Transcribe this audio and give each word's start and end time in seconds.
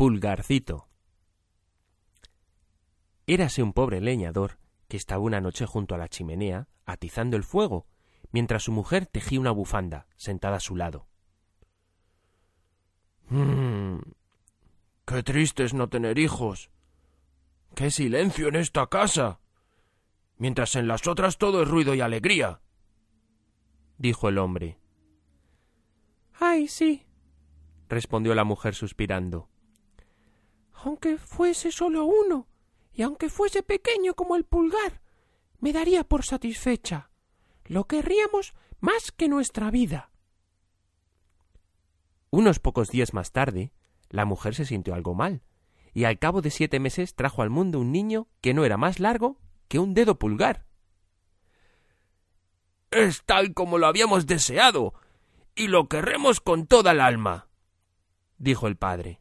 Pulgarcito. 0.00 0.88
Érase 3.26 3.62
un 3.62 3.74
pobre 3.74 4.00
leñador 4.00 4.58
que 4.88 4.96
estaba 4.96 5.22
una 5.22 5.42
noche 5.42 5.66
junto 5.66 5.94
a 5.94 5.98
la 5.98 6.08
chimenea 6.08 6.68
atizando 6.86 7.36
el 7.36 7.44
fuego, 7.44 7.86
mientras 8.32 8.62
su 8.62 8.72
mujer 8.72 9.04
tejía 9.04 9.38
una 9.38 9.50
bufanda, 9.50 10.06
sentada 10.16 10.56
a 10.56 10.60
su 10.60 10.74
lado. 10.74 11.06
Mmm. 13.28 13.98
Qué 15.04 15.22
triste 15.22 15.64
es 15.64 15.74
no 15.74 15.90
tener 15.90 16.18
hijos. 16.18 16.70
Qué 17.74 17.90
silencio 17.90 18.48
en 18.48 18.56
esta 18.56 18.86
casa. 18.86 19.40
Mientras 20.38 20.76
en 20.76 20.88
las 20.88 21.06
otras 21.06 21.36
todo 21.36 21.60
es 21.60 21.68
ruido 21.68 21.94
y 21.94 22.00
alegría. 22.00 22.62
dijo 23.98 24.30
el 24.30 24.38
hombre. 24.38 24.78
Ay, 26.40 26.68
sí, 26.68 27.04
respondió 27.90 28.34
la 28.34 28.44
mujer 28.44 28.74
suspirando. 28.74 29.49
Aunque 30.82 31.18
fuese 31.18 31.72
solo 31.72 32.04
uno, 32.04 32.46
y 32.92 33.02
aunque 33.02 33.28
fuese 33.28 33.62
pequeño 33.62 34.14
como 34.14 34.36
el 34.36 34.44
pulgar, 34.44 35.02
me 35.58 35.72
daría 35.72 36.04
por 36.04 36.24
satisfecha. 36.24 37.10
Lo 37.64 37.86
querríamos 37.86 38.54
más 38.80 39.12
que 39.12 39.28
nuestra 39.28 39.70
vida. 39.70 40.10
Unos 42.30 42.60
pocos 42.60 42.88
días 42.88 43.12
más 43.12 43.30
tarde, 43.32 43.72
la 44.08 44.24
mujer 44.24 44.54
se 44.54 44.64
sintió 44.64 44.94
algo 44.94 45.14
mal, 45.14 45.42
y 45.92 46.04
al 46.04 46.18
cabo 46.18 46.40
de 46.40 46.50
siete 46.50 46.80
meses 46.80 47.14
trajo 47.14 47.42
al 47.42 47.50
mundo 47.50 47.78
un 47.80 47.92
niño 47.92 48.28
que 48.40 48.54
no 48.54 48.64
era 48.64 48.76
más 48.76 49.00
largo 49.00 49.38
que 49.68 49.78
un 49.78 49.92
dedo 49.92 50.18
pulgar. 50.18 50.66
Es 52.90 53.22
tal 53.24 53.52
como 53.52 53.78
lo 53.78 53.86
habíamos 53.86 54.26
deseado, 54.26 54.94
y 55.54 55.68
lo 55.68 55.88
querremos 55.88 56.40
con 56.40 56.66
toda 56.66 56.92
el 56.92 57.00
alma, 57.00 57.48
dijo 58.38 58.66
el 58.66 58.76
padre. 58.76 59.19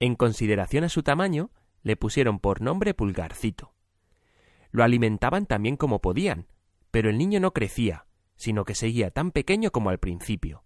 En 0.00 0.14
consideración 0.14 0.84
a 0.84 0.88
su 0.88 1.02
tamaño, 1.02 1.50
le 1.82 1.96
pusieron 1.96 2.38
por 2.38 2.60
nombre 2.60 2.94
Pulgarcito. 2.94 3.74
Lo 4.70 4.84
alimentaban 4.84 5.46
también 5.46 5.76
como 5.76 6.00
podían, 6.00 6.46
pero 6.90 7.10
el 7.10 7.18
niño 7.18 7.40
no 7.40 7.52
crecía, 7.52 8.06
sino 8.36 8.64
que 8.64 8.74
seguía 8.74 9.10
tan 9.10 9.32
pequeño 9.32 9.70
como 9.70 9.90
al 9.90 9.98
principio. 9.98 10.64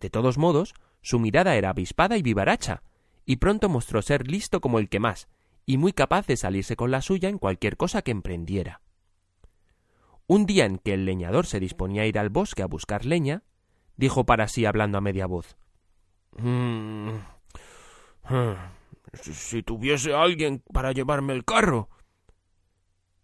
De 0.00 0.10
todos 0.10 0.38
modos, 0.38 0.74
su 1.02 1.18
mirada 1.18 1.56
era 1.56 1.70
avispada 1.70 2.16
y 2.16 2.22
vivaracha, 2.22 2.82
y 3.24 3.36
pronto 3.36 3.68
mostró 3.68 4.02
ser 4.02 4.28
listo 4.28 4.60
como 4.60 4.78
el 4.78 4.88
que 4.88 5.00
más, 5.00 5.28
y 5.66 5.76
muy 5.76 5.92
capaz 5.92 6.26
de 6.26 6.36
salirse 6.36 6.76
con 6.76 6.90
la 6.90 7.02
suya 7.02 7.28
en 7.28 7.38
cualquier 7.38 7.76
cosa 7.76 8.02
que 8.02 8.10
emprendiera. 8.10 8.80
Un 10.26 10.46
día 10.46 10.66
en 10.66 10.78
que 10.78 10.94
el 10.94 11.04
leñador 11.04 11.46
se 11.46 11.60
disponía 11.60 12.02
a 12.02 12.06
ir 12.06 12.18
al 12.18 12.28
bosque 12.30 12.62
a 12.62 12.66
buscar 12.66 13.04
leña, 13.04 13.42
dijo 13.96 14.24
para 14.24 14.48
sí 14.48 14.64
hablando 14.64 14.98
a 14.98 15.00
media 15.00 15.26
voz 15.26 15.56
mm, 16.38 17.16
Si 19.22 19.62
tuviese 19.62 20.14
alguien 20.14 20.62
para 20.72 20.92
llevarme 20.92 21.32
el 21.32 21.44
carro. 21.44 21.88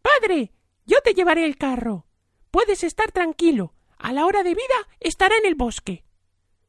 Padre, 0.03 0.53
yo 0.87 1.01
te 1.03 1.15
llevaré 1.15 1.45
el 1.45 1.57
carro. 1.57 2.07
Puedes 2.51 2.85
estar 2.85 3.13
tranquilo. 3.13 3.75
A 3.99 4.13
la 4.13 4.27
hora 4.27 4.43
de 4.43 4.55
vida 4.55 4.89
estará 5.01 5.37
en 5.37 5.47
el 5.47 5.55
bosque. 5.55 6.05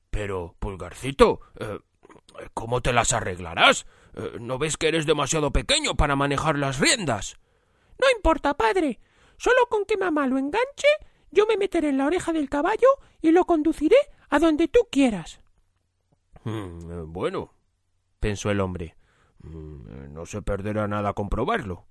Pero, 0.09 0.56
Pulgarcito, 0.59 1.41
eh, 1.59 1.79
¿cómo 2.53 2.81
te 2.81 2.94
las 2.94 3.13
arreglarás? 3.13 3.85
Eh, 4.13 4.38
¿No 4.40 4.57
ves 4.57 4.78
que 4.78 4.88
eres 4.88 5.06
demasiado 5.06 5.51
pequeño 5.51 5.95
para 5.95 6.16
manejar 6.16 6.57
las 6.57 6.79
riendas? 6.79 7.38
No 8.00 8.07
importa, 8.16 8.53
padre. 8.53 9.00
Solo 9.38 9.68
con 9.69 9.85
que 9.85 9.97
mamá 9.97 10.28
lo 10.28 10.38
enganche, 10.38 10.88
yo 11.31 11.45
me 11.45 11.57
meteré 11.57 11.90
en 11.90 11.97
la 11.97 12.06
oreja 12.06 12.31
del 12.31 12.50
caballo 12.50 12.88
y 13.22 13.31
lo 13.31 13.45
conduciré 13.45 13.97
a 14.29 14.40
donde 14.40 14.68
tú 14.69 14.88
quieras. 14.90 15.41
Mm, 16.45 16.91
eh, 16.91 17.03
bueno, 17.06 17.55
pensó 18.25 18.50
el 18.50 18.59
hombre. 18.59 18.96
Mm, 19.44 20.12
no 20.12 20.25
se 20.25 20.41
perderá 20.41 20.88
nada 20.88 21.13
comprobarlo. 21.13 21.86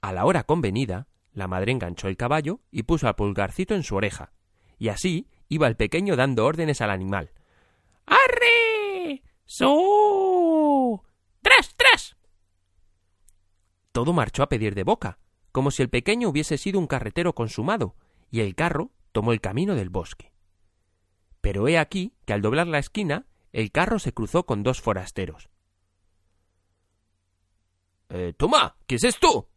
A 0.00 0.10
la 0.14 0.24
hora 0.24 0.44
convenida, 0.44 1.06
la 1.34 1.48
madre 1.48 1.70
enganchó 1.70 2.08
el 2.08 2.16
caballo 2.16 2.60
y 2.70 2.84
puso 2.84 3.08
al 3.08 3.14
pulgarcito 3.14 3.74
en 3.74 3.82
su 3.82 3.94
oreja, 3.94 4.32
y 4.78 4.88
así 4.88 5.28
iba 5.50 5.68
el 5.68 5.76
pequeño 5.76 6.16
dando 6.16 6.46
órdenes 6.46 6.80
al 6.80 6.88
animal. 6.88 7.30
¡Arre! 8.06 9.22
¡So! 9.44 11.04
¡Tras, 11.42 11.74
tras! 11.76 12.16
Todo 13.92 14.14
marchó 14.14 14.42
a 14.42 14.48
pedir 14.48 14.74
de 14.74 14.84
boca, 14.84 15.18
como 15.52 15.70
si 15.70 15.82
el 15.82 15.90
pequeño 15.90 16.30
hubiese 16.30 16.56
sido 16.56 16.78
un 16.78 16.86
carretero 16.86 17.34
consumado, 17.34 17.96
y 18.30 18.40
el 18.40 18.54
carro 18.54 18.92
tomó 19.12 19.34
el 19.34 19.42
camino 19.42 19.74
del 19.74 19.90
bosque. 19.90 20.32
Pero 21.42 21.68
he 21.68 21.76
aquí 21.76 22.14
que 22.24 22.32
al 22.32 22.40
doblar 22.40 22.66
la 22.66 22.78
esquina, 22.78 23.26
el 23.52 23.70
carro 23.70 23.98
se 23.98 24.12
cruzó 24.12 24.44
con 24.44 24.62
dos 24.62 24.80
forasteros. 24.80 25.50
Eh, 28.08 28.34
toma, 28.36 28.76
¿qué 28.86 28.96
es 28.96 29.04
esto? 29.04 29.48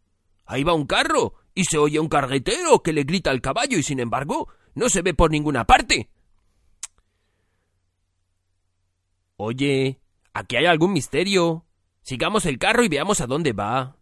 Ahí 0.45 0.63
va 0.63 0.73
un 0.73 0.85
carro 0.85 1.33
y 1.53 1.63
se 1.65 1.77
oye 1.77 1.99
un 1.99 2.09
carretero 2.09 2.83
que 2.83 2.93
le 2.93 3.03
grita 3.03 3.31
al 3.31 3.41
caballo 3.41 3.77
y 3.77 3.83
sin 3.83 3.99
embargo 3.99 4.49
no 4.75 4.89
se 4.89 5.01
ve 5.01 5.13
por 5.13 5.31
ninguna 5.31 5.65
parte. 5.65 6.09
Oye, 9.37 9.99
aquí 10.33 10.55
hay 10.57 10.65
algún 10.65 10.93
misterio. 10.93 11.65
Sigamos 12.01 12.45
el 12.45 12.59
carro 12.59 12.83
y 12.83 12.89
veamos 12.89 13.21
a 13.21 13.27
dónde 13.27 13.53
va. 13.53 13.97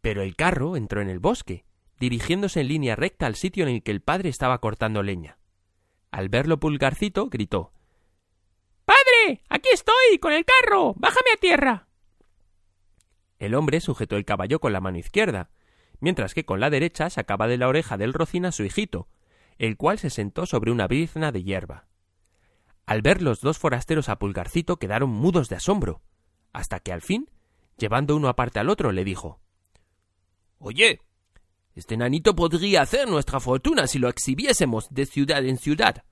Pero 0.00 0.22
el 0.22 0.36
carro 0.36 0.76
entró 0.76 1.00
en 1.00 1.08
el 1.08 1.18
bosque, 1.18 1.64
dirigiéndose 1.98 2.60
en 2.60 2.68
línea 2.68 2.96
recta 2.96 3.26
al 3.26 3.34
sitio 3.34 3.66
en 3.66 3.74
el 3.74 3.82
que 3.82 3.90
el 3.90 4.02
padre 4.02 4.28
estaba 4.28 4.58
cortando 4.58 5.02
leña. 5.02 5.38
Al 6.10 6.28
verlo 6.28 6.60
Pulgarcito 6.60 7.28
gritó 7.28 7.72
Aquí 9.48 9.68
estoy. 9.72 10.18
con 10.20 10.32
el 10.32 10.44
carro. 10.44 10.94
bájame 10.96 11.30
a 11.34 11.36
tierra. 11.36 11.88
El 13.38 13.54
hombre 13.54 13.80
sujetó 13.80 14.16
el 14.16 14.24
caballo 14.24 14.60
con 14.60 14.72
la 14.72 14.80
mano 14.80 14.98
izquierda, 14.98 15.50
mientras 16.00 16.34
que 16.34 16.44
con 16.44 16.60
la 16.60 16.70
derecha 16.70 17.10
sacaba 17.10 17.46
de 17.46 17.58
la 17.58 17.68
oreja 17.68 17.96
del 17.96 18.12
rocín 18.12 18.46
a 18.46 18.52
su 18.52 18.64
hijito, 18.64 19.08
el 19.58 19.76
cual 19.76 19.98
se 19.98 20.10
sentó 20.10 20.46
sobre 20.46 20.70
una 20.70 20.86
brizna 20.86 21.32
de 21.32 21.42
hierba. 21.42 21.86
Al 22.86 23.02
ver 23.02 23.22
los 23.22 23.40
dos 23.40 23.58
forasteros 23.58 24.08
a 24.08 24.18
Pulgarcito 24.18 24.76
quedaron 24.76 25.10
mudos 25.10 25.48
de 25.48 25.56
asombro, 25.56 26.02
hasta 26.52 26.80
que 26.80 26.92
al 26.92 27.02
fin, 27.02 27.30
llevando 27.78 28.16
uno 28.16 28.28
aparte 28.28 28.60
al 28.60 28.68
otro, 28.68 28.92
le 28.92 29.04
dijo 29.04 29.40
Oye, 30.58 31.00
este 31.74 31.96
nanito 31.96 32.34
podría 32.36 32.82
hacer 32.82 33.08
nuestra 33.08 33.40
fortuna 33.40 33.86
si 33.86 33.98
lo 33.98 34.08
exhibiésemos 34.08 34.88
de 34.90 35.06
ciudad 35.06 35.44
en 35.44 35.58
ciudad. 35.58 36.04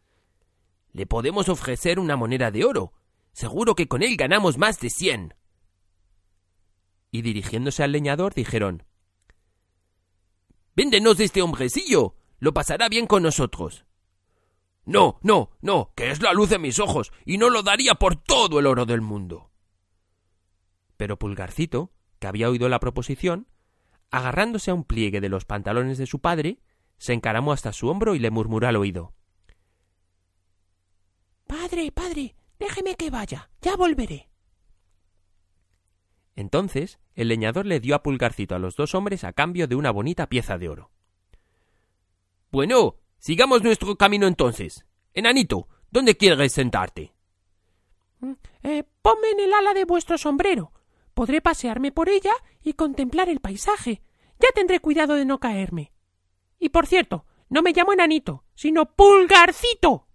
Le 0.92 1.06
podemos 1.06 1.48
ofrecer 1.48 1.98
una 1.98 2.16
moneda 2.16 2.50
de 2.50 2.64
oro. 2.64 2.92
Seguro 3.32 3.74
que 3.74 3.88
con 3.88 4.02
él 4.02 4.16
ganamos 4.16 4.58
más 4.58 4.78
de 4.80 4.90
cien 4.90 5.34
y 7.12 7.22
dirigiéndose 7.22 7.84
al 7.84 7.92
leñador 7.92 8.34
dijeron 8.34 8.84
Véndenos 10.74 11.20
este 11.20 11.42
hombrecillo. 11.42 12.16
Lo 12.38 12.54
pasará 12.54 12.88
bien 12.88 13.06
con 13.06 13.22
nosotros. 13.22 13.84
No, 14.84 15.20
no, 15.22 15.50
no, 15.60 15.92
que 15.94 16.10
es 16.10 16.22
la 16.22 16.32
luz 16.32 16.48
de 16.48 16.58
mis 16.58 16.80
ojos, 16.80 17.12
y 17.24 17.36
no 17.38 17.50
lo 17.50 17.62
daría 17.62 17.94
por 17.94 18.16
todo 18.16 18.58
el 18.58 18.66
oro 18.66 18.84
del 18.86 19.02
mundo. 19.02 19.52
Pero 20.96 21.18
Pulgarcito, 21.18 21.92
que 22.18 22.26
había 22.26 22.48
oído 22.48 22.68
la 22.68 22.80
proposición, 22.80 23.46
agarrándose 24.10 24.70
a 24.70 24.74
un 24.74 24.82
pliegue 24.82 25.20
de 25.20 25.28
los 25.28 25.44
pantalones 25.44 25.98
de 25.98 26.06
su 26.06 26.20
padre, 26.20 26.58
se 26.96 27.12
encaramó 27.12 27.52
hasta 27.52 27.72
su 27.72 27.88
hombro 27.88 28.14
y 28.14 28.18
le 28.18 28.30
murmuró 28.30 28.66
al 28.66 28.76
oído 28.76 29.14
Padre, 31.46 31.92
padre, 31.92 32.34
déjeme 32.62 32.94
que 32.94 33.10
vaya, 33.10 33.50
ya 33.60 33.76
volveré. 33.76 34.28
Entonces 36.34 36.98
el 37.14 37.28
leñador 37.28 37.66
le 37.66 37.80
dio 37.80 37.94
a 37.94 38.02
Pulgarcito 38.02 38.54
a 38.54 38.58
los 38.58 38.76
dos 38.76 38.94
hombres 38.94 39.24
a 39.24 39.32
cambio 39.32 39.66
de 39.66 39.74
una 39.74 39.90
bonita 39.90 40.28
pieza 40.28 40.56
de 40.58 40.68
oro. 40.68 40.90
Bueno, 42.50 42.96
sigamos 43.18 43.62
nuestro 43.62 43.96
camino 43.96 44.26
entonces. 44.26 44.86
Enanito, 45.12 45.68
¿dónde 45.90 46.16
quieres 46.16 46.52
sentarte? 46.52 47.12
Mm, 48.20 48.32
eh, 48.62 48.84
ponme 49.02 49.30
en 49.30 49.40
el 49.40 49.52
ala 49.52 49.74
de 49.74 49.84
vuestro 49.84 50.16
sombrero. 50.16 50.72
Podré 51.14 51.40
pasearme 51.42 51.92
por 51.92 52.08
ella 52.08 52.32
y 52.62 52.74
contemplar 52.74 53.28
el 53.28 53.40
paisaje. 53.40 54.02
Ya 54.40 54.48
tendré 54.54 54.80
cuidado 54.80 55.14
de 55.14 55.24
no 55.24 55.38
caerme. 55.38 55.92
Y 56.58 56.70
por 56.70 56.86
cierto, 56.86 57.26
no 57.50 57.60
me 57.60 57.72
llamo 57.72 57.92
enanito, 57.92 58.44
sino 58.54 58.86
pulgarcito. 58.86 60.06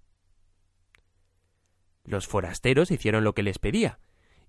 Los 2.08 2.26
forasteros 2.26 2.90
hicieron 2.90 3.26
lo 3.26 3.34
que 3.34 3.44
les 3.44 3.60
pedía, 3.60 4.00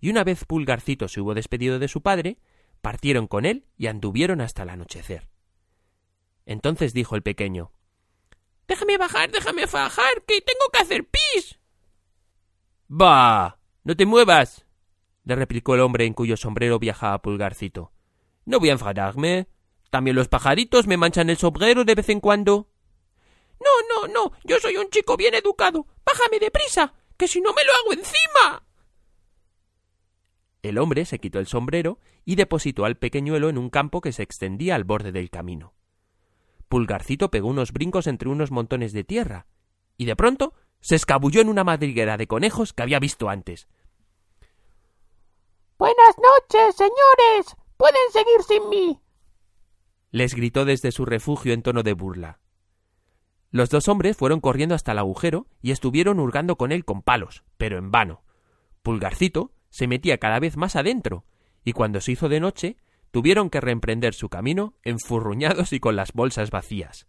y 0.01 0.11
una 0.11 0.23
vez 0.23 0.45
Pulgarcito 0.45 1.09
se 1.09 1.21
hubo 1.21 1.35
despedido 1.35 1.81
de 1.81 1.89
su 1.89 2.03
padre, 2.03 2.39
partieron 2.81 3.27
con 3.27 3.45
él 3.45 3.67
y 3.77 3.89
anduvieron 3.89 4.41
hasta 4.41 4.63
el 4.63 4.71
anochecer. 4.71 5.29
Entonces 6.47 6.95
dijo 6.95 7.17
el 7.17 7.23
pequeño 7.23 7.73
Déjame 8.69 8.97
bajar, 8.97 9.33
déjame 9.33 9.67
bajar, 9.67 10.23
que 10.25 10.41
tengo 10.41 10.71
que 10.73 10.79
hacer 10.79 11.05
pis. 11.05 11.59
Bah. 12.87 13.59
No 13.83 13.97
te 13.97 14.07
muevas. 14.07 14.65
le 15.25 15.35
replicó 15.35 15.75
el 15.75 15.81
hombre 15.81 16.05
en 16.05 16.15
cuyo 16.15 16.37
sombrero 16.37 16.79
viajaba 16.79 17.21
Pulgarcito. 17.23 17.91
No 18.45 18.61
voy 18.61 18.69
a 18.69 18.73
enfadarme. 18.73 19.49
También 19.91 20.15
los 20.15 20.29
pajaritos 20.29 20.87
me 20.87 20.97
manchan 20.97 21.29
el 21.29 21.39
sombrero 21.39 21.85
de 21.85 21.97
vez 21.97 22.09
en 22.09 22.21
cuando. 22.21 22.71
No, 23.59 24.07
no, 24.07 24.13
no. 24.13 24.33
Yo 24.45 24.61
soy 24.61 24.77
un 24.77 24.91
chico 24.91 25.17
bien 25.17 25.35
educado. 25.35 25.87
Bájame 26.05 26.39
deprisa, 26.39 26.95
que 27.19 27.29
si 27.29 27.41
no 27.41 27.53
me 27.53 27.65
lo 27.65 27.73
hago 27.73 27.93
encima. 27.93 28.65
El 30.63 30.79
hombre 30.79 31.05
se 31.05 31.19
quitó 31.19 31.39
el 31.39 31.47
sombrero 31.47 31.99
y 32.25 32.37
depositó 32.37 32.85
al 32.85 32.97
pequeñuelo 32.97 33.49
en 33.49 33.59
un 33.59 33.71
campo 33.71 34.01
que 34.01 34.13
se 34.13 34.23
extendía 34.23 34.75
al 34.75 34.85
borde 34.85 35.13
del 35.13 35.31
camino. 35.31 35.75
Pulgarcito 36.69 37.31
pegó 37.31 37.49
unos 37.49 37.73
brincos 37.73 38.07
entre 38.07 38.29
unos 38.29 38.51
montones 38.51 38.93
de 38.93 39.05
tierra, 39.05 39.47
y 39.97 40.05
de 40.05 40.17
pronto 40.17 40.55
se 40.81 40.95
escabulló 40.95 41.41
en 41.41 41.49
una 41.49 41.65
madriguera 41.65 42.17
de 42.17 42.27
conejos 42.27 42.73
que 42.73 42.83
había 42.83 42.99
visto 42.99 43.29
antes. 43.29 43.69
Buenas 45.79 46.17
noches, 46.19 46.77
señores. 46.77 47.57
Pueden 47.77 48.13
seguir 48.13 48.43
sin 48.47 48.69
mí. 48.69 49.01
les 50.11 50.35
gritó 50.35 50.65
desde 50.65 50.91
su 50.91 51.05
refugio 51.05 51.53
en 51.53 51.63
tono 51.63 51.83
de 51.83 51.93
burla. 51.93 52.41
Los 53.51 53.71
dos 53.71 53.89
hombres 53.89 54.17
fueron 54.17 54.41
corriendo 54.41 54.75
hasta 54.75 54.93
el 54.93 54.99
agujero 54.99 55.47
y 55.63 55.71
estuvieron 55.71 56.21
hurgando 56.21 56.57
con 56.57 56.71
él 56.71 56.85
con 56.85 57.03
palos, 57.03 57.45
pero 57.57 57.79
en 57.79 57.91
vano. 57.91 58.23
Pulgarcito 58.83 59.53
se 59.71 59.87
metía 59.87 60.19
cada 60.19 60.39
vez 60.39 60.57
más 60.57 60.77
adentro, 60.77 61.25
y 61.65 61.73
cuando 61.73 62.01
se 62.01 62.13
hizo 62.13 62.29
de 62.29 62.41
noche, 62.41 62.77
tuvieron 63.11 63.51
que 63.51 63.61
reemprender 63.61 64.15
su 64.15 64.29
camino 64.29 64.75
enfurruñados 64.83 65.73
y 65.73 65.81
con 65.81 65.97
las 65.97 66.13
bolsas 66.13 66.51
vacías. 66.51 67.07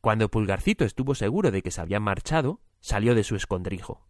Cuando 0.00 0.28
Pulgarcito 0.28 0.84
estuvo 0.84 1.14
seguro 1.14 1.52
de 1.52 1.62
que 1.62 1.70
se 1.70 1.80
habían 1.80 2.02
marchado, 2.02 2.60
salió 2.80 3.14
de 3.14 3.22
su 3.22 3.36
escondrijo. 3.36 4.04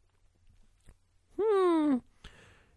Hmm, 1.36 1.98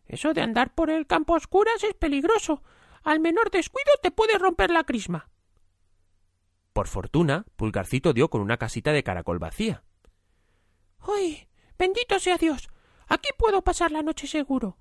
eso 0.06 0.34
de 0.34 0.42
andar 0.42 0.76
por 0.76 0.90
el 0.90 1.08
campo 1.08 1.34
a 1.34 1.38
oscuras 1.38 1.82
es 1.84 1.94
peligroso. 1.94 2.62
Al 3.04 3.22
menor 3.22 3.52
descuido 3.52 3.92
te 4.02 4.12
puede 4.12 4.38
romper 4.38 4.72
la 4.72 4.84
crisma. 4.84 5.30
Por 6.75 6.89
fortuna, 6.89 7.45
Pulgarcito 7.56 8.12
dio 8.12 8.30
con 8.30 8.42
una 8.42 8.57
casita 8.57 8.92
de 8.92 9.01
caracol 9.01 9.39
vacía. 9.39 9.86
¡Ay! 11.00 11.48
Bendito 11.80 12.19
sea 12.19 12.38
Dios. 12.38 12.68
Aquí 13.07 13.30
puedo 13.38 13.62
pasar 13.62 13.92
la 13.92 14.04
noche 14.04 14.27
seguro. 14.27 14.77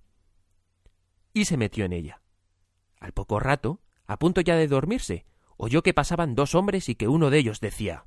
Y 1.32 1.44
se 1.44 1.56
metió 1.56 1.84
en 1.84 1.92
ella. 1.92 2.20
Al 2.98 3.12
poco 3.12 3.38
rato, 3.38 3.80
a 4.08 4.18
punto 4.18 4.40
ya 4.40 4.56
de 4.56 4.66
dormirse, 4.66 5.24
oyó 5.56 5.84
que 5.84 5.94
pasaban 5.94 6.34
dos 6.34 6.56
hombres 6.56 6.88
y 6.88 6.96
que 6.96 7.06
uno 7.06 7.30
de 7.30 7.38
ellos 7.38 7.60
decía 7.60 8.06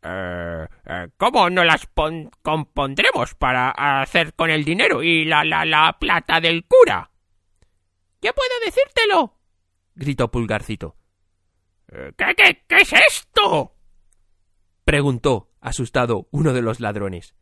eh, 0.00 0.66
eh, 0.86 1.08
¿Cómo 1.18 1.50
no 1.50 1.64
las 1.64 1.86
compondremos 2.40 3.34
para 3.34 4.00
hacer 4.00 4.32
con 4.32 4.48
el 4.48 4.64
dinero 4.64 5.02
y 5.02 5.26
la, 5.26 5.44
la, 5.44 5.66
la 5.66 5.98
plata 6.00 6.40
del 6.40 6.64
cura? 6.64 7.10
¡Ya 8.22 8.32
puedo 8.32 8.58
decírtelo! 8.64 9.36
gritó 9.94 10.30
Pulgarcito. 10.30 10.96
Eh, 11.94 12.12
¿Qué, 12.16 12.34
qué, 12.34 12.64
qué 12.66 12.76
es 12.76 12.92
esto? 12.92 13.76
preguntó, 14.84 15.50
asustado, 15.60 16.26
uno 16.30 16.52
de 16.52 16.62
los 16.62 16.80
ladrones. 16.80 17.34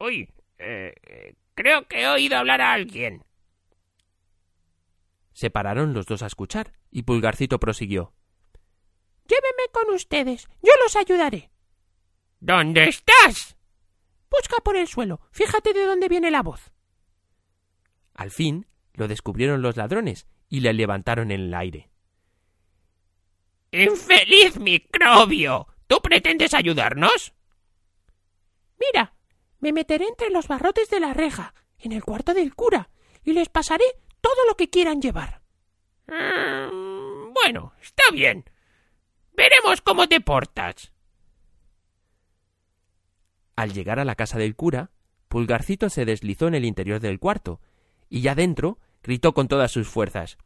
Uy, 0.00 0.28
eh, 0.58 1.36
creo 1.54 1.86
que 1.86 2.02
he 2.02 2.08
oído 2.08 2.36
hablar 2.36 2.60
a 2.60 2.72
alguien. 2.72 3.24
Se 5.32 5.50
pararon 5.50 5.92
los 5.92 6.06
dos 6.06 6.22
a 6.22 6.26
escuchar, 6.26 6.72
y 6.90 7.02
Pulgarcito 7.02 7.60
prosiguió. 7.60 8.14
Lléveme 9.26 9.68
con 9.72 9.94
ustedes, 9.94 10.48
yo 10.62 10.72
los 10.82 10.96
ayudaré. 10.96 11.50
¿Dónde 12.40 12.88
estás? 12.88 13.56
Busca 14.30 14.56
por 14.64 14.76
el 14.76 14.86
suelo, 14.88 15.20
fíjate 15.32 15.72
de 15.72 15.86
dónde 15.86 16.08
viene 16.08 16.30
la 16.30 16.42
voz. 16.42 16.72
Al 18.14 18.30
fin 18.30 18.66
lo 18.94 19.08
descubrieron 19.08 19.62
los 19.62 19.76
ladrones 19.76 20.26
y 20.48 20.60
le 20.60 20.72
levantaron 20.72 21.30
en 21.30 21.40
el 21.40 21.54
aire. 21.54 21.90
¡Infeliz 23.74 24.60
microbio! 24.60 25.66
¿Tú 25.88 26.00
pretendes 26.00 26.54
ayudarnos? 26.54 27.34
Mira, 28.78 29.14
me 29.58 29.72
meteré 29.72 30.06
entre 30.06 30.30
los 30.30 30.46
barrotes 30.46 30.88
de 30.90 31.00
la 31.00 31.12
reja, 31.12 31.54
en 31.80 31.90
el 31.90 32.04
cuarto 32.04 32.34
del 32.34 32.54
cura, 32.54 32.90
y 33.24 33.32
les 33.32 33.48
pasaré 33.48 33.84
todo 34.20 34.46
lo 34.46 34.56
que 34.56 34.70
quieran 34.70 35.02
llevar. 35.02 35.42
Mm, 36.06 37.32
bueno, 37.32 37.72
está 37.82 38.04
bien. 38.12 38.44
Veremos 39.32 39.80
cómo 39.80 40.06
te 40.06 40.20
portas. 40.20 40.92
Al 43.56 43.72
llegar 43.72 43.98
a 43.98 44.04
la 44.04 44.14
casa 44.14 44.38
del 44.38 44.54
cura, 44.54 44.92
Pulgarcito 45.26 45.90
se 45.90 46.04
deslizó 46.04 46.46
en 46.46 46.54
el 46.54 46.64
interior 46.64 47.00
del 47.00 47.18
cuarto, 47.18 47.60
y 48.08 48.20
ya 48.20 48.36
dentro 48.36 48.78
gritó 49.02 49.34
con 49.34 49.48
todas 49.48 49.72
sus 49.72 49.88
fuerzas. 49.88 50.38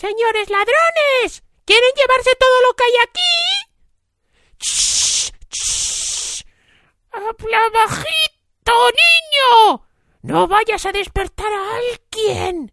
Señores 0.00 0.48
ladrones. 0.48 1.42
¿Quieren 1.66 1.90
llevarse 1.94 2.30
todo 2.36 2.62
lo 2.62 2.74
que 2.74 2.84
hay 2.84 2.92
aquí? 3.02 3.20
¡Shh! 4.58 5.30
¡Shh! 5.50 6.44
¡Habla 7.10 7.68
bajito, 7.68 8.72
niño! 9.02 9.86
No 10.22 10.48
vayas 10.48 10.86
a 10.86 10.92
despertar 10.92 11.52
a 11.52 11.76
alguien. 11.76 12.72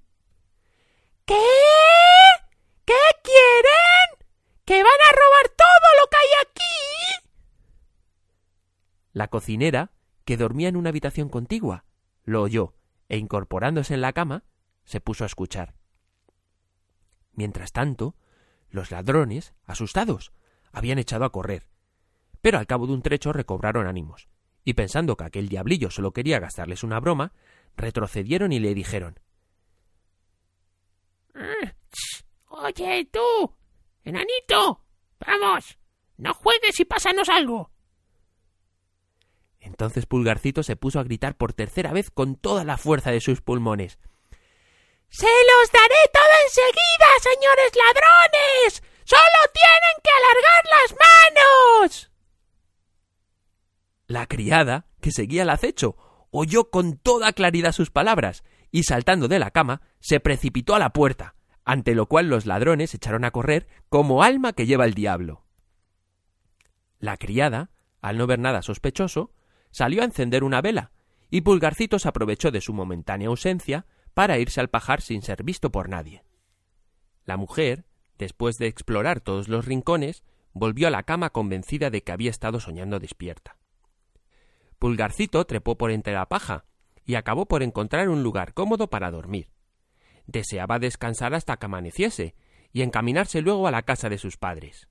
¿Qué? 1.25 1.44
¿Qué 2.85 2.94
quieren? 3.21 4.25
¿Que 4.63 4.81
van 4.81 4.85
a 4.85 5.12
robar 5.12 5.50
todo 5.50 5.88
lo 6.00 6.07
que 6.07 6.18
hay 6.18 6.30
aquí? 6.44 7.27
La 9.12 9.27
cocinera, 9.27 9.91
que 10.23 10.38
dormía 10.38 10.69
en 10.69 10.77
una 10.77 10.91
habitación 10.91 11.27
contigua, 11.27 11.83
lo 12.23 12.41
oyó 12.41 12.75
e 13.09 13.18
incorporándose 13.18 13.95
en 13.95 14.00
la 14.00 14.13
cama, 14.13 14.45
se 14.85 15.01
puso 15.01 15.25
a 15.25 15.27
escuchar. 15.27 15.76
Mientras 17.37 17.71
tanto, 17.71 18.15
los 18.71 18.89
ladrones, 18.89 19.53
asustados, 19.63 20.33
habían 20.71 20.97
echado 20.97 21.23
a 21.23 21.31
correr. 21.31 21.69
Pero 22.41 22.57
al 22.57 22.65
cabo 22.65 22.87
de 22.87 22.93
un 22.93 23.03
trecho 23.03 23.31
recobraron 23.31 23.85
ánimos, 23.85 24.27
y 24.63 24.73
pensando 24.73 25.15
que 25.15 25.25
aquel 25.25 25.47
diablillo 25.47 25.91
solo 25.91 26.13
quería 26.13 26.39
gastarles 26.39 26.83
una 26.83 26.99
broma, 26.99 27.33
retrocedieron 27.75 28.51
y 28.51 28.59
le 28.59 28.73
dijeron 28.73 29.19
ah, 31.35 31.73
Oye, 32.47 33.07
tú. 33.11 33.53
Enanito. 34.03 34.83
Vamos. 35.19 35.77
No 36.17 36.33
juegues 36.33 36.79
y 36.79 36.85
pásanos 36.85 37.29
algo. 37.29 37.69
Entonces 39.59 40.07
Pulgarcito 40.07 40.63
se 40.63 40.75
puso 40.75 40.99
a 40.99 41.03
gritar 41.03 41.37
por 41.37 41.53
tercera 41.53 41.94
vez 41.94 42.09
con 42.09 42.35
toda 42.35 42.63
la 42.63 42.77
fuerza 42.77 43.11
de 43.11 43.21
sus 43.21 43.41
pulmones. 43.41 43.99
Se 45.09 45.26
los 45.26 45.71
daré 45.71 45.95
todo 46.14 46.23
enseguida, 46.44 47.07
señores 47.21 47.71
ladrones. 47.76 48.83
Solo 49.04 49.40
tienen 49.54 49.95
que 50.04 50.09
alargar 50.19 50.64
las 50.76 50.92
manos. 50.99 52.11
La 54.07 54.26
criada, 54.26 54.85
que 55.02 55.11
seguía 55.11 55.44
al 55.44 55.49
acecho, 55.49 55.95
oyó 56.31 56.69
con 56.69 56.97
toda 56.97 57.33
claridad 57.33 57.71
sus 57.71 57.90
palabras 57.90 58.44
y 58.71 58.83
saltando 58.83 59.28
de 59.28 59.40
la 59.40 59.52
cama 59.52 59.81
se 59.99 60.19
precipitó 60.19 60.76
a 60.76 60.80
la 60.80 60.92
puerta, 60.92 61.35
ante 61.64 61.95
lo 61.95 62.07
cual 62.07 62.28
los 62.28 62.45
ladrones 62.45 62.94
echaron 62.94 63.26
a 63.26 63.31
correr 63.31 63.68
como 63.90 64.23
alma 64.23 64.54
que 64.54 64.66
lleva 64.66 64.85
el 64.85 64.94
diablo. 64.94 65.45
La 66.99 67.18
criada, 67.18 67.71
al 68.02 68.18
no 68.18 68.28
ver 68.28 68.40
nada 68.40 68.61
sospechoso, 68.61 69.31
salió 69.71 70.02
a 70.02 70.06
encender 70.06 70.44
una 70.44 70.61
vela, 70.61 70.92
y 71.30 71.42
Pulgarcito 71.42 71.99
se 71.99 72.07
aprovechó 72.07 72.52
de 72.52 72.61
su 72.61 72.73
momentánea 72.73 73.28
ausencia 73.28 73.85
para 74.18 74.40
irse 74.40 74.59
al 74.59 74.71
pajar 74.71 75.02
sin 75.02 75.21
ser 75.21 75.44
visto 75.44 75.71
por 75.71 75.90
nadie. 75.90 76.24
La 77.26 77.38
mujer, 77.38 77.86
después 78.18 78.57
de 78.57 78.66
explorar 78.66 79.21
todos 79.21 79.47
los 79.47 79.66
rincones, 79.66 80.24
volvió 80.54 80.88
a 80.88 80.90
la 80.90 81.04
cama 81.04 81.30
convencida 81.30 81.92
de 81.92 82.02
que 82.02 82.12
había 82.12 82.31
estado 82.31 82.59
soñando 82.59 82.97
despierta. 82.97 83.57
Pulgarcito 84.80 85.45
trepó 85.45 85.78
por 85.78 85.92
entre 85.92 86.14
la 86.14 86.26
paja 86.26 86.66
y 87.06 87.14
acabó 87.14 87.45
por 87.45 87.62
encontrar 87.62 88.09
un 88.09 88.24
lugar 88.24 88.56
cómodo 88.56 88.90
para 88.90 89.12
dormir. 89.12 89.52
Deseaba 90.26 90.80
descansar 90.80 91.36
hasta 91.36 91.57
que 91.57 91.68
amaneciese 91.68 92.33
y 92.74 92.81
encaminarse 92.81 93.42
luego 93.42 93.68
a 93.68 93.71
la 93.71 93.83
casa 93.83 94.09
de 94.09 94.18
sus 94.18 94.36
padres. 94.36 94.90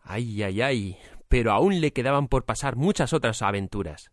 Ay, 0.00 0.42
ay, 0.42 0.60
ay, 0.60 0.98
pero 1.28 1.52
aún 1.52 1.80
le 1.80 1.94
quedaban 1.94 2.28
por 2.28 2.44
pasar 2.44 2.76
muchas 2.76 3.14
otras 3.14 3.40
aventuras. 3.40 4.12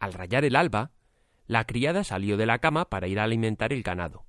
Al 0.00 0.12
rayar 0.12 0.44
el 0.44 0.54
alba, 0.54 0.92
la 1.50 1.64
criada 1.64 2.04
salió 2.04 2.36
de 2.36 2.46
la 2.46 2.60
cama 2.60 2.88
para 2.88 3.08
ir 3.08 3.18
a 3.18 3.24
alimentar 3.24 3.72
el 3.72 3.82
ganado. 3.82 4.24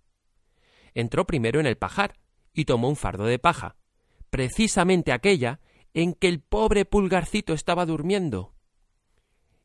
Entró 0.96 1.28
primero 1.28 1.60
en 1.60 1.68
el 1.68 1.78
pajar 1.78 2.16
y 2.52 2.66
tomó 2.66 2.90
un 2.90 2.96
fardo 2.96 3.26
de 3.26 3.38
paja, 3.38 3.76
precisamente 4.32 5.12
aquella 5.12 5.60
en 5.94 6.16
que 6.16 6.28
el 6.28 6.40
pobre 6.40 6.84
pulgarcito 6.84 7.54
estaba 7.54 7.86
durmiendo. 7.86 8.56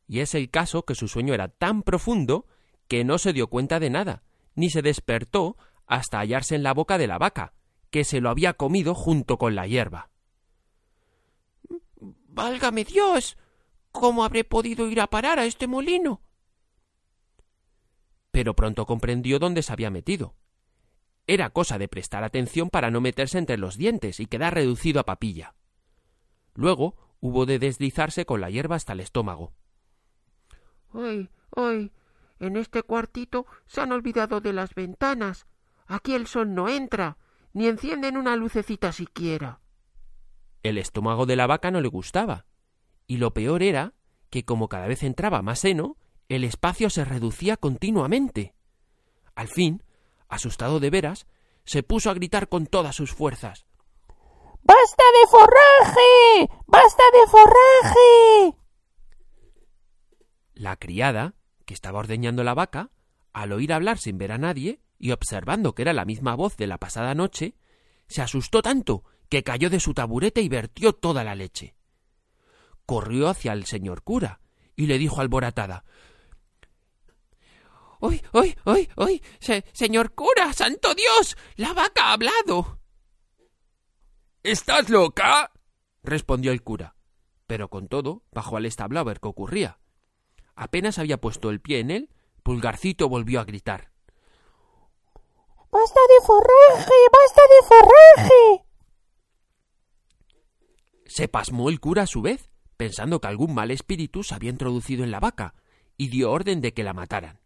Y 0.07 0.19
es 0.19 0.35
el 0.35 0.51
caso 0.51 0.83
que 0.83 0.93
su 0.93 1.07
sueño 1.07 1.33
era 1.33 1.47
tan 1.47 1.81
profundo 1.81 2.45
que 2.87 3.03
no 3.03 3.17
se 3.17 3.33
dio 3.33 3.47
cuenta 3.47 3.79
de 3.79 3.89
nada, 3.89 4.21
ni 4.53 4.69
se 4.69 4.83
despertó 4.83 5.57
hasta 5.87 6.19
hallarse 6.19 6.53
en 6.53 6.61
la 6.61 6.75
boca 6.75 6.99
de 6.99 7.07
la 7.07 7.17
vaca, 7.17 7.53
que 7.89 8.03
se 8.03 8.21
lo 8.21 8.29
había 8.29 8.53
comido 8.53 8.93
junto 8.93 9.39
con 9.39 9.55
la 9.55 9.65
hierba. 9.65 10.11
Válgame 12.27 12.83
Dios. 12.83 13.35
¿Cómo 13.91 14.23
habré 14.23 14.43
podido 14.43 14.87
ir 14.91 15.01
a 15.01 15.07
parar 15.07 15.39
a 15.39 15.45
este 15.45 15.65
molino? 15.65 16.21
Pero 18.37 18.55
pronto 18.55 18.85
comprendió 18.85 19.39
dónde 19.39 19.63
se 19.63 19.73
había 19.73 19.89
metido. 19.89 20.35
Era 21.25 21.49
cosa 21.49 21.79
de 21.79 21.87
prestar 21.87 22.23
atención 22.23 22.69
para 22.69 22.91
no 22.91 23.01
meterse 23.01 23.39
entre 23.39 23.57
los 23.57 23.77
dientes 23.77 24.19
y 24.19 24.27
quedar 24.27 24.53
reducido 24.53 24.99
a 24.99 25.05
papilla. 25.05 25.55
Luego 26.53 26.95
hubo 27.19 27.47
de 27.47 27.57
deslizarse 27.57 28.27
con 28.27 28.39
la 28.39 28.51
hierba 28.51 28.75
hasta 28.75 28.93
el 28.93 28.99
estómago. 28.99 29.53
¡Ay, 30.93 31.31
ay! 31.55 31.91
En 32.37 32.57
este 32.57 32.83
cuartito 32.83 33.47
se 33.65 33.81
han 33.81 33.91
olvidado 33.91 34.39
de 34.39 34.53
las 34.53 34.75
ventanas. 34.75 35.47
Aquí 35.87 36.13
el 36.13 36.27
sol 36.27 36.53
no 36.53 36.69
entra, 36.69 37.17
ni 37.53 37.65
encienden 37.65 38.17
una 38.17 38.35
lucecita 38.35 38.91
siquiera. 38.91 39.61
El 40.61 40.77
estómago 40.77 41.25
de 41.25 41.37
la 41.37 41.47
vaca 41.47 41.71
no 41.71 41.81
le 41.81 41.87
gustaba, 41.87 42.45
y 43.07 43.17
lo 43.17 43.33
peor 43.33 43.63
era 43.63 43.95
que 44.29 44.45
como 44.45 44.69
cada 44.69 44.85
vez 44.85 45.01
entraba 45.01 45.41
más 45.41 45.57
seno, 45.57 45.96
el 46.29 46.43
espacio 46.43 46.89
se 46.89 47.05
reducía 47.05 47.57
continuamente. 47.57 48.53
Al 49.35 49.47
fin, 49.47 49.83
asustado 50.27 50.79
de 50.79 50.89
veras, 50.89 51.27
se 51.63 51.83
puso 51.83 52.09
a 52.09 52.13
gritar 52.13 52.49
con 52.49 52.65
todas 52.65 52.95
sus 52.95 53.13
fuerzas. 53.13 53.65
¡Basta 54.63 55.03
de 55.13 55.29
forraje! 55.29 56.61
¡Basta 56.65 57.03
de 57.13 57.31
forraje! 57.31 58.57
La 60.53 60.75
criada, 60.75 61.35
que 61.65 61.73
estaba 61.73 61.99
ordeñando 61.99 62.43
la 62.43 62.53
vaca, 62.53 62.91
al 63.31 63.53
oír 63.53 63.71
hablar 63.71 63.97
sin 63.97 64.17
ver 64.17 64.31
a 64.31 64.37
nadie 64.37 64.81
y 64.97 65.11
observando 65.11 65.75
que 65.75 65.83
era 65.83 65.93
la 65.93 66.05
misma 66.05 66.35
voz 66.35 66.57
de 66.57 66.67
la 66.67 66.79
pasada 66.79 67.13
noche, 67.13 67.55
se 68.07 68.21
asustó 68.21 68.61
tanto 68.61 69.03
que 69.29 69.43
cayó 69.43 69.69
de 69.69 69.79
su 69.79 69.93
taburete 69.93 70.41
y 70.41 70.49
vertió 70.49 70.93
toda 70.93 71.23
la 71.23 71.35
leche. 71.35 71.75
Corrió 72.85 73.29
hacia 73.29 73.53
el 73.53 73.65
señor 73.65 74.01
cura 74.01 74.39
y 74.75 74.87
le 74.87 74.97
dijo 74.97 75.21
alborotada 75.21 75.83
¡Uy, 77.99 78.21
uy, 78.33 78.55
uy, 78.65 78.89
uy! 78.95 79.23
señor 79.73 80.13
cura, 80.13 80.53
santo 80.53 80.93
Dios, 80.93 81.35
la 81.55 81.73
vaca 81.73 82.09
ha 82.09 82.13
hablado. 82.13 82.79
¿Estás 84.43 84.89
loca? 84.89 85.51
respondió 86.03 86.51
el 86.51 86.63
cura. 86.63 86.95
Pero 87.47 87.69
con 87.69 87.87
todo, 87.87 88.23
bajó 88.31 88.57
al 88.57 88.65
establo 88.65 88.99
a 88.99 89.03
ver 89.03 89.19
qué 89.19 89.27
ocurría. 89.27 89.79
Apenas 90.55 90.99
había 90.99 91.19
puesto 91.19 91.49
el 91.49 91.61
pie 91.61 91.79
en 91.79 91.91
él, 91.91 92.09
Pulgarcito 92.43 93.09
volvió 93.09 93.39
a 93.39 93.45
gritar. 93.45 93.91
¡Basta 95.71 95.99
de 95.99 96.25
forraje! 96.25 96.93
¡Basta 97.11 97.41
de 97.41 97.67
forraje! 97.67 98.65
Se 101.05 101.27
pasmó 101.27 101.69
el 101.69 101.79
cura 101.79 102.03
a 102.03 102.07
su 102.07 102.21
vez, 102.21 102.49
pensando 102.77 103.19
que 103.19 103.27
algún 103.27 103.53
mal 103.53 103.71
espíritu 103.71 104.23
se 104.23 104.35
había 104.35 104.49
introducido 104.49 105.03
en 105.03 105.11
la 105.11 105.19
vaca, 105.19 105.55
y 105.97 106.09
dio 106.09 106.31
orden 106.31 106.61
de 106.61 106.73
que 106.73 106.83
la 106.83 106.93
mataran. 106.93 107.39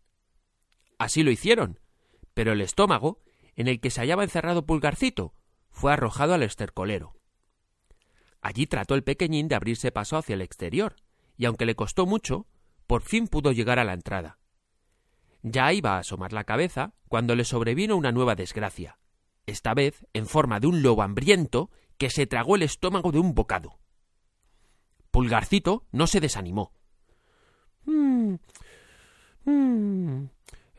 Así 1.02 1.24
lo 1.24 1.32
hicieron, 1.32 1.80
pero 2.36 2.52
el 2.52 2.62
estómago, 2.62 3.24
en 3.56 3.68
el 3.68 3.80
que 3.80 3.90
se 3.90 4.02
hallaba 4.02 4.24
encerrado 4.24 4.68
Pulgarcito, 4.68 5.34
fue 5.72 5.92
arrojado 5.92 6.36
al 6.36 6.44
estercolero. 6.44 7.16
Allí 8.40 8.68
trató 8.68 8.94
el 8.94 9.04
pequeñín 9.04 9.48
de 9.48 9.56
abrirse 9.56 9.92
paso 9.92 10.16
hacia 10.16 10.36
el 10.36 10.44
exterior, 10.44 10.98
y 11.38 11.46
aunque 11.46 11.66
le 11.66 11.74
costó 11.74 12.06
mucho, 12.06 12.46
por 12.86 13.02
fin 13.02 13.28
pudo 13.28 13.52
llegar 13.52 13.80
a 13.80 13.84
la 13.84 13.94
entrada. 13.94 14.38
Ya 15.42 15.74
iba 15.74 15.96
a 15.96 16.02
asomar 16.02 16.34
la 16.34 16.44
cabeza 16.44 16.94
cuando 17.08 17.34
le 17.34 17.46
sobrevino 17.46 17.98
una 17.98 18.12
nueva 18.12 18.36
desgracia, 18.36 19.00
esta 19.48 19.74
vez 19.74 20.06
en 20.14 20.28
forma 20.28 20.60
de 20.60 20.68
un 20.68 20.84
lobo 20.84 21.02
hambriento 21.02 21.72
que 21.98 22.12
se 22.12 22.28
tragó 22.28 22.58
el 22.58 22.62
estómago 22.62 23.12
de 23.12 23.18
un 23.18 23.34
bocado. 23.34 23.80
Pulgarcito 25.10 25.88
no 25.92 26.06
se 26.06 26.20
desanimó. 26.20 26.74
Mm, 27.86 28.36
mm, 29.46 30.30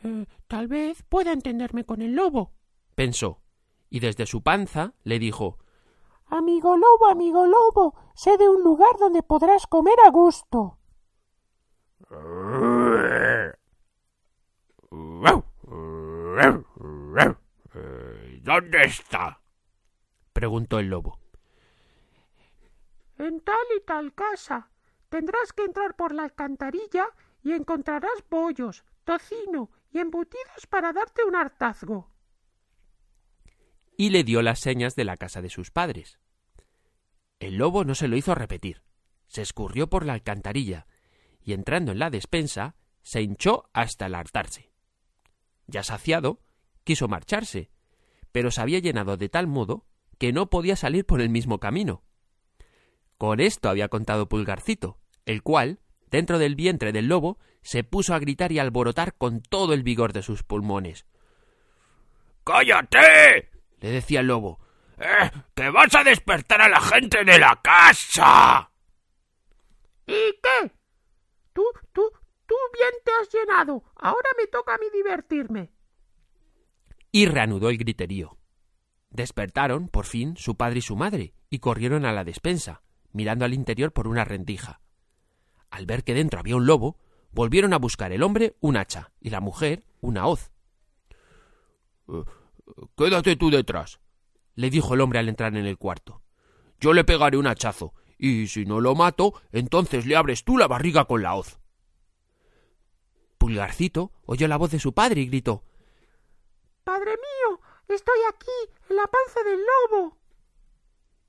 eh, 0.04 0.26
tal 0.49 0.68
vez 0.68 1.02
pueda 1.04 1.32
entenderme 1.32 1.85
con 1.85 2.02
el 2.02 2.14
lobo, 2.14 2.52
pensó, 2.94 3.40
y 3.88 4.00
desde 4.00 4.26
su 4.26 4.42
panza 4.42 4.94
le 5.04 5.18
dijo 5.18 5.59
Amigo 6.26 6.76
lobo, 6.76 7.09
amigo 7.11 7.47
lobo, 7.47 7.94
sé 8.14 8.38
de 8.38 8.49
un 8.49 8.62
lugar 8.62 8.97
donde 8.99 9.23
podrás 9.23 9.66
comer 9.66 9.97
a 10.04 10.11
gusto. 10.11 10.78
¿Dónde 18.42 18.82
está? 18.82 19.40
preguntó 20.32 20.78
el 20.78 20.88
lobo. 20.88 21.18
En 23.18 23.40
tal 23.40 23.66
y 23.76 23.80
tal 23.85 24.14
casa. 24.14 24.71
Tendrás 25.11 25.52
que 25.52 25.64
entrar 25.64 25.94
por 25.94 26.14
la 26.14 26.25
alcantarilla 26.25 27.09
y 27.42 27.52
encontrarás 27.52 28.25
bollos, 28.30 28.85
tocino 29.04 29.71
y 29.92 29.99
embutidos 29.99 30.66
para 30.68 30.92
darte 30.92 31.25
un 31.25 31.37
hartazgo. 31.37 32.11
Y 33.96 34.11
le 34.11 34.25
dio 34.25 34.42
las 34.42 34.58
señas 34.58 34.96
de 34.96 35.04
la 35.04 35.16
casa 35.16 35.42
de 35.42 35.50
sus 35.50 35.70
padres. 35.70 36.18
El 37.38 37.56
lobo 37.56 37.84
no 37.84 37.94
se 37.94 38.08
lo 38.08 38.16
hizo 38.16 38.34
repetir. 38.34 38.82
Se 39.26 39.42
escurrió 39.42 39.88
por 39.88 40.06
la 40.06 40.14
alcantarilla 40.14 40.87
y 41.40 41.52
entrando 41.52 41.92
en 41.92 41.99
la 41.99 42.11
despensa 42.11 42.76
se 43.02 43.22
hinchó 43.22 43.68
hasta 43.72 44.06
el 44.06 44.14
hartarse. 44.14 44.72
Ya 45.66 45.82
saciado, 45.82 46.40
quiso 46.84 47.08
marcharse, 47.08 47.70
pero 48.30 48.50
se 48.50 48.61
había 48.61 48.78
llenado 48.78 49.16
de 49.16 49.28
tal 49.28 49.46
modo 49.46 49.87
que 50.18 50.32
no 50.32 50.50
podía 50.50 50.76
salir 50.76 51.04
por 51.04 51.20
el 51.20 51.28
mismo 51.28 51.58
camino. 51.58 52.04
Con 53.18 53.40
esto 53.40 53.68
había 53.68 53.88
contado 53.88 54.28
Pulgarcito, 54.28 54.99
el 55.26 55.42
cual, 55.42 55.80
dentro 56.12 56.38
del 56.38 56.54
vientre 56.54 56.92
del 56.92 57.09
lobo, 57.09 57.38
se 57.62 57.83
puso 57.83 58.14
a 58.14 58.19
gritar 58.21 58.52
y 58.52 58.59
alborotar 58.59 59.14
con 59.14 59.40
todo 59.40 59.73
el 59.73 59.83
vigor 59.83 60.12
de 60.12 60.23
sus 60.23 60.45
pulmones. 60.45 61.07
¡Cállate! 62.45 63.50
le 63.81 63.90
decía 63.90 64.21
el 64.21 64.26
lobo. 64.26 64.61
¡Eh! 64.99 65.31
¡Que 65.54 65.71
vas 65.71 65.92
a 65.95 66.04
despertar 66.04 66.61
a 66.61 66.69
la 66.69 66.81
gente 66.81 67.25
de 67.25 67.38
la 67.38 67.59
casa! 67.62 68.71
¿Y 70.07 70.38
qué? 70.42 70.71
Tú, 71.52 71.64
tú, 71.92 72.11
tú 72.47 72.54
bien 72.75 72.92
te 73.04 73.11
has 73.21 73.33
llenado. 73.33 73.83
Ahora 73.97 74.28
me 74.37 74.47
toca 74.49 74.75
a 74.75 74.78
mí 74.78 74.87
divertirme. 74.92 75.73
Y 77.11 77.26
reanudó 77.26 77.71
el 77.71 77.78
griterío. 77.78 78.37
Despertaron, 79.11 79.88
por 79.88 80.04
fin, 80.04 80.37
su 80.37 80.57
padre 80.57 80.81
y 80.81 80.83
su 80.83 80.97
madre, 80.97 81.35
y 81.49 81.59
corrieron 81.59 82.04
a 82.04 82.12
la 82.12 82.25
despensa, 82.25 82.83
mirando 83.12 83.45
al 83.45 83.54
interior 83.54 83.92
por 83.92 84.09
una 84.09 84.25
rendija. 84.25 84.82
Al 85.73 85.87
ver 85.87 86.05
que 86.05 86.12
dentro 86.12 86.38
había 86.38 86.55
un 86.55 86.67
lobo, 86.67 86.99
volvieron 87.31 87.73
a 87.73 87.79
buscar 87.79 88.12
el 88.12 88.23
hombre 88.23 88.57
un 88.61 88.76
hacha 88.76 89.11
y 89.21 89.31
la 89.31 89.41
mujer 89.41 89.85
una 90.02 90.26
hoz. 90.26 90.52
Eh, 92.09 92.25
quédate 92.95 93.37
tú 93.37 93.50
detrás, 93.50 93.99
le 94.55 94.69
dijo 94.69 94.93
el 94.93 95.00
hombre 95.00 95.19
al 95.19 95.31
entrar 95.31 95.57
en 95.57 95.64
el 95.64 95.79
cuarto. 95.79 96.23
Yo 96.79 96.93
le 96.93 97.05
pegaré 97.05 97.38
un 97.38 97.47
hachazo, 97.47 97.95
y 98.19 98.49
si 98.49 98.67
no 98.67 98.81
lo 98.81 98.95
mato, 98.95 99.33
entonces 99.50 100.05
le 100.05 100.14
abres 100.14 100.45
tú 100.45 100.59
la 100.59 100.69
barriga 100.69 101.07
con 101.07 101.23
la 101.23 101.37
hoz. 101.37 101.59
Pulgarcito 103.38 104.12
oyó 104.26 104.47
la 104.49 104.59
voz 104.59 104.73
de 104.73 104.79
su 104.79 104.93
padre 104.93 105.23
y 105.23 105.26
gritó 105.29 105.64
Padre 106.85 107.12
mío, 107.12 107.61
estoy 107.88 108.19
aquí, 108.29 108.75
en 108.91 108.97
la 108.97 109.07
panza 109.07 109.43
del 109.43 109.59
lobo. 109.91 110.19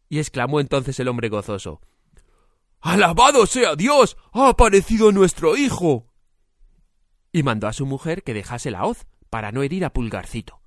Y 0.09 0.19
exclamó 0.19 0.59
entonces 0.59 0.99
el 0.99 1.07
hombre 1.07 1.29
gozoso 1.29 1.79
Alabado 2.83 3.45
sea 3.45 3.77
Dios. 3.77 4.17
ha 4.33 4.49
aparecido 4.49 5.13
nuestro 5.13 5.55
hijo. 5.55 6.05
Y 7.31 7.41
mandó 7.41 7.67
a 7.67 7.73
su 7.73 7.85
mujer 7.85 8.23
que 8.23 8.33
dejase 8.33 8.71
la 8.71 8.85
hoz 8.85 9.07
para 9.29 9.53
no 9.53 9.63
herir 9.63 9.85
a 9.85 9.93
Pulgarcito. 9.93 10.61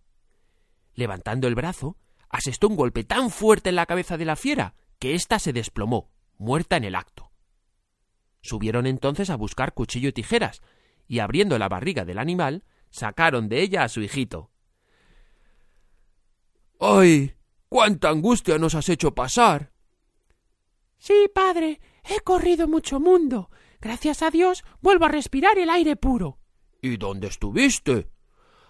Levantando 0.94 1.46
el 1.46 1.54
brazo, 1.54 1.99
asestó 2.30 2.68
un 2.68 2.76
golpe 2.76 3.04
tan 3.04 3.28
fuerte 3.28 3.68
en 3.68 3.76
la 3.76 3.85
cabeza 3.85 4.16
de 4.16 4.25
la 4.25 4.35
fiera 4.35 4.75
que 4.99 5.14
ésta 5.14 5.38
se 5.38 5.52
desplomó, 5.52 6.11
muerta 6.38 6.78
en 6.78 6.85
el 6.85 6.94
acto. 6.94 7.30
Subieron 8.40 8.87
entonces 8.87 9.28
a 9.28 9.37
buscar 9.37 9.75
cuchillo 9.75 10.08
y 10.08 10.12
tijeras, 10.12 10.62
y 11.06 11.18
abriendo 11.18 11.58
la 11.58 11.68
barriga 11.68 12.06
del 12.06 12.18
animal, 12.18 12.64
sacaron 12.88 13.50
de 13.50 13.61
ella 13.61 13.85
a 13.85 13.90
su 13.90 14.00
hijito. 14.00 14.50
¡Ay! 16.80 17.35
¡Cuánta 17.68 18.08
angustia 18.08 18.56
nos 18.56 18.75
has 18.75 18.88
hecho 18.88 19.14
pasar! 19.14 19.76
Sí, 20.99 21.30
padre, 21.35 21.80
he 22.08 22.20
corrido 22.20 22.68
mucho 22.68 23.00
mundo. 23.00 23.50
Gracias 23.80 24.22
a 24.22 24.30
Dios 24.30 24.64
vuelvo 24.80 25.06
a 25.06 25.10
respirar 25.10 25.58
el 25.58 25.70
aire 25.70 25.96
puro. 25.96 26.38
¿Y 26.80 26.96
dónde 26.96 27.28
estuviste? 27.28 28.08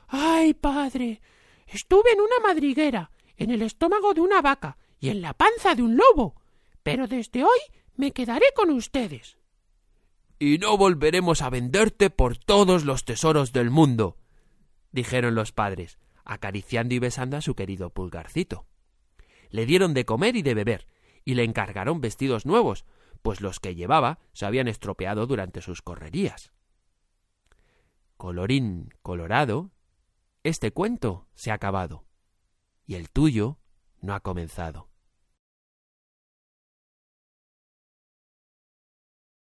Ay, 0.09 0.55
padre. 0.55 1.21
Estuve 1.66 2.12
en 2.12 2.21
una 2.21 2.38
madriguera, 2.43 3.11
en 3.37 3.50
el 3.50 3.62
estómago 3.62 4.14
de 4.14 4.21
una 4.21 4.40
vaca 4.40 4.78
y 4.99 5.09
en 5.09 5.21
la 5.21 5.35
panza 5.35 5.75
de 5.75 5.83
un 5.83 5.97
lobo. 5.97 6.37
Pero 6.83 7.07
desde 7.07 7.45
hoy 7.45 7.59
me 7.95 8.12
quedaré 8.12 8.47
con 8.55 8.71
ustedes. 8.71 9.38
Y 10.38 10.59
no 10.59 10.76
volveremos 10.76 11.43
a 11.43 11.50
venderte 11.50 12.11
por 12.11 12.37
todos 12.37 12.85
los 12.85 13.05
tesoros 13.05 13.52
del 13.52 13.71
mundo, 13.71 14.19
dijeron 14.93 15.35
los 15.35 15.52
padres, 15.52 15.99
acariciando 16.25 16.95
y 16.95 16.99
besando 16.99 17.37
a 17.38 17.40
su 17.40 17.55
querido 17.55 17.90
pulgarcito. 17.90 18.66
Le 19.50 19.64
dieron 19.64 19.95
de 19.95 20.05
comer 20.05 20.37
y 20.37 20.43
de 20.43 20.55
beber, 20.55 20.87
y 21.25 21.35
le 21.35 21.45
encargaron 21.45 22.00
vestidos 22.00 22.45
nuevos, 22.45 22.85
pues 23.26 23.40
los 23.40 23.59
que 23.59 23.75
llevaba 23.75 24.21
se 24.35 24.47
habían 24.47 24.68
estropeado 24.68 25.26
durante 25.26 25.61
sus 25.61 25.83
correrías. 25.83 26.52
Colorín 28.16 28.95
colorado, 29.02 29.73
este 30.45 30.71
cuento 30.71 31.26
se 31.35 31.50
ha 31.50 31.54
acabado, 31.54 32.06
y 32.87 32.95
el 32.95 33.11
tuyo 33.11 33.59
no 34.00 34.14
ha 34.14 34.21
comenzado. 34.21 34.90